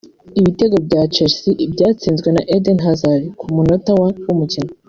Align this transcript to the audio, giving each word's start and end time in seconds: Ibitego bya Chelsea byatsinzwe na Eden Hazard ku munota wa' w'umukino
Ibitego 0.39 0.75
bya 0.87 1.01
Chelsea 1.13 1.55
byatsinzwe 1.73 2.29
na 2.35 2.41
Eden 2.55 2.77
Hazard 2.85 3.23
ku 3.39 3.45
munota 3.55 3.91
wa' 3.99 4.07
w'umukino 4.27 4.71